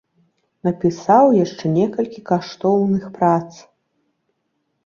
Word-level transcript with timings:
Напісаў 0.67 1.25
яшчэ 1.43 1.65
некалькі 1.75 2.25
каштоўных 2.31 3.03
прац. 3.19 3.51